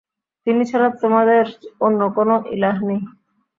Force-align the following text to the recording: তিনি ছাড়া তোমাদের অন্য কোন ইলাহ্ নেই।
তিনি 0.47 0.63
ছাড়া 0.65 0.87
তোমাদের 1.01 1.43
অন্য 1.81 2.01
কোন 2.15 2.29
ইলাহ্ 2.55 2.79
নেই। 2.87 3.01